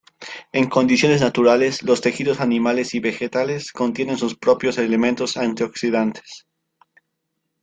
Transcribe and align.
En 0.51 0.67
condiciones 0.67 1.21
naturales, 1.21 1.83
los 1.83 2.01
tejidos 2.01 2.39
animales 2.41 2.95
y 2.95 2.99
vegetales 2.99 3.71
contienen 3.71 4.17
sus 4.17 4.35
propios 4.35 4.79
elementos 4.79 5.37
antioxidantes. 5.37 6.47